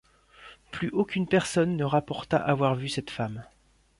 Plus 0.71 0.89
aucune 0.93 1.27
personne 1.27 1.77
ne 1.77 1.83
rapporta 1.83 2.37
avoir 2.37 2.73
vu 2.73 2.89
cette 2.89 3.11
femme. 3.11 3.43